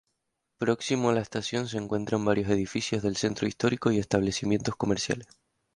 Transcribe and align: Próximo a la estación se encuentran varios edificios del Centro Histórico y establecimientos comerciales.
Próximo 0.57 1.11
a 1.11 1.13
la 1.13 1.21
estación 1.21 1.67
se 1.67 1.77
encuentran 1.77 2.25
varios 2.25 2.49
edificios 2.49 3.03
del 3.03 3.17
Centro 3.17 3.45
Histórico 3.47 3.91
y 3.91 3.99
establecimientos 3.99 4.75
comerciales. 4.75 5.27